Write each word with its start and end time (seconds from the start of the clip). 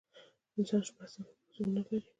انسان 0.57 0.81
شپږ 0.89 1.07
څلوېښت 1.11 1.39
کروموزومونه 1.51 1.81
لري 1.83 2.07